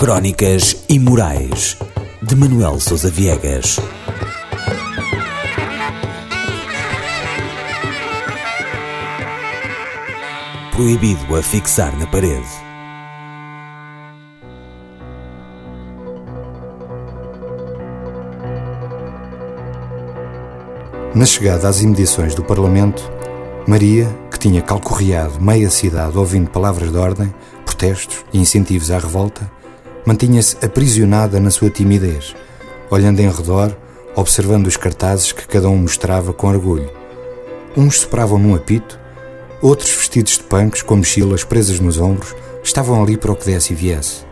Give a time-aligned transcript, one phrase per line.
[0.00, 1.76] Crónicas Imorais
[2.22, 3.78] de Manuel Sousa Viegas.
[10.72, 12.48] Proibido a fixar na parede.
[21.14, 23.02] Na chegada às imediações do Parlamento,
[23.68, 27.34] Maria, que tinha calcorreado meia cidade ouvindo palavras de ordem,
[27.66, 29.59] protestos e incentivos à revolta,
[30.06, 32.34] mantinha-se aprisionada na sua timidez,
[32.90, 33.76] olhando em redor,
[34.16, 36.90] observando os cartazes que cada um mostrava com orgulho.
[37.76, 38.98] Uns sopravam num apito,
[39.62, 43.72] outros vestidos de punks com mochilas presas nos ombros estavam ali para o que desse
[43.72, 44.24] e viesse.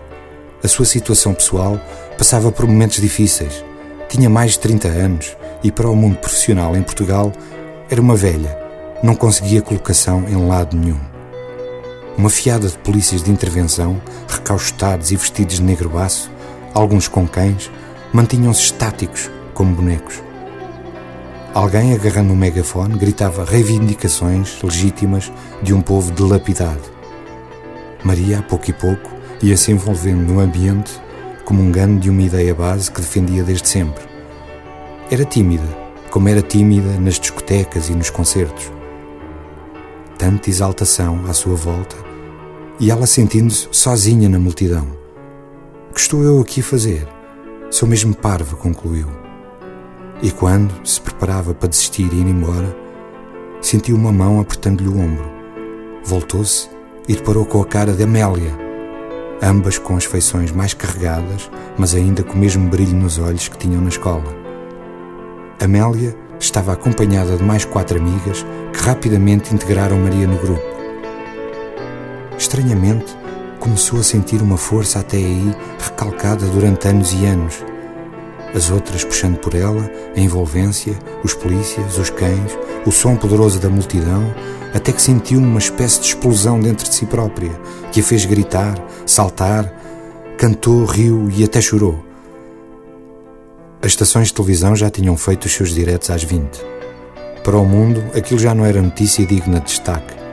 [0.62, 1.80] A sua situação pessoal
[2.16, 3.64] passava por momentos difíceis.
[4.08, 7.32] Tinha mais de 30 anos e para o mundo profissional em Portugal
[7.88, 8.58] era uma velha,
[9.02, 11.17] não conseguia colocação em lado nenhum.
[12.18, 16.28] Uma fiada de polícias de intervenção, recaustados e vestidos de negro baço,
[16.74, 17.70] alguns com cães,
[18.12, 20.20] mantinham-se estáticos como bonecos.
[21.54, 25.30] Alguém, agarrando um megafone, gritava reivindicações legítimas
[25.62, 26.82] de um povo dilapidado.
[28.02, 29.08] Maria, a pouco e pouco,
[29.40, 31.00] ia se envolvendo no ambiente,
[31.44, 34.02] comungando de uma ideia base que defendia desde sempre.
[35.08, 35.68] Era tímida,
[36.10, 38.72] como era tímida nas discotecas e nos concertos.
[40.18, 42.07] Tanta exaltação à sua volta
[42.80, 44.86] e ela sentindo-se sozinha na multidão.
[45.92, 47.06] Que estou eu aqui a fazer?
[47.70, 49.08] Sou mesmo parva, concluiu.
[50.22, 52.76] E quando se preparava para desistir e ir embora,
[53.60, 55.30] sentiu uma mão apertando-lhe o ombro.
[56.04, 56.68] Voltou-se
[57.08, 58.56] e deparou com a cara de Amélia,
[59.42, 63.58] ambas com as feições mais carregadas, mas ainda com o mesmo brilho nos olhos que
[63.58, 64.36] tinham na escola.
[65.60, 70.67] Amélia estava acompanhada de mais quatro amigas que rapidamente integraram Maria no grupo.
[72.48, 73.14] Estranhamente,
[73.60, 77.62] começou a sentir uma força até aí recalcada durante anos e anos.
[78.54, 83.68] As outras puxando por ela, a envolvência, os polícias, os cães, o som poderoso da
[83.68, 84.34] multidão,
[84.72, 87.50] até que sentiu uma espécie de explosão dentro de si própria,
[87.92, 89.70] que a fez gritar, saltar,
[90.38, 92.02] cantou, riu e até chorou.
[93.82, 96.64] As estações de televisão já tinham feito os seus diretos às 20.
[97.44, 100.27] Para o mundo, aquilo já não era notícia digna de destaque.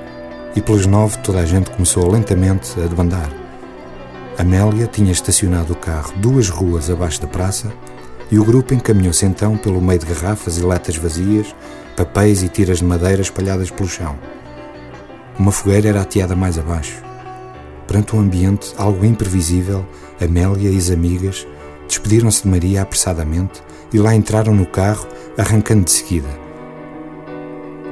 [0.55, 3.29] E pelas nove toda a gente começou lentamente a debandar.
[4.37, 7.71] Amélia tinha estacionado o carro duas ruas abaixo da praça
[8.31, 11.53] e o grupo encaminhou-se então pelo meio de garrafas e latas vazias,
[11.95, 14.15] papéis e tiras de madeira espalhadas pelo chão.
[15.37, 17.03] Uma fogueira era ateada mais abaixo.
[17.87, 19.85] Perante um ambiente algo imprevisível,
[20.19, 21.45] Amélia e as amigas
[21.87, 23.61] Despediram-se de Maria apressadamente
[23.93, 26.44] e lá entraram no carro, arrancando de seguida.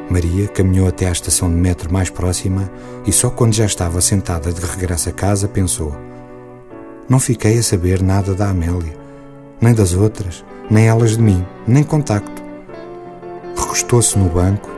[0.10, 2.70] Maria caminhou até à estação de metro mais próxima
[3.06, 5.96] e só quando já estava sentada de regresso a casa pensou:
[7.08, 8.98] Não fiquei a saber nada da Amélia,
[9.62, 12.44] nem das outras, nem elas de mim, nem contacto.
[13.56, 14.70] Recostou-se no banco,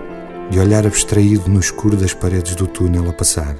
[0.50, 3.56] de olhar abstraído no escuro das paredes do túnel a passar.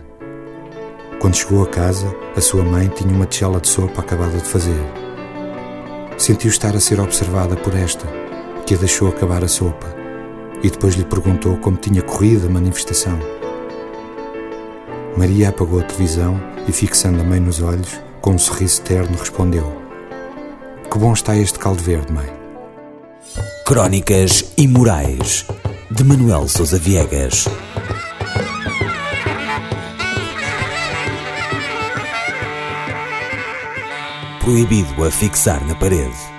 [1.20, 4.80] Quando chegou a casa, a sua mãe tinha uma tigela de sopa acabada de fazer.
[6.18, 8.06] Sentiu estar a ser observada por esta,
[8.66, 10.05] que a deixou acabar a sopa,
[10.64, 13.18] e depois lhe perguntou como tinha corrido a manifestação.
[15.18, 19.82] Maria apagou a televisão e, fixando a mãe nos olhos, com um sorriso terno, respondeu:
[20.92, 22.28] Que bom está este caldo verde, mãe.
[23.66, 25.46] Crónicas Imorais
[25.90, 27.46] de Manuel Sousa Viegas.
[34.40, 36.35] Proibido a fixar na parede.